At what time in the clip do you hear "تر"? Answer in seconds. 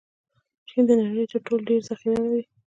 1.31-1.39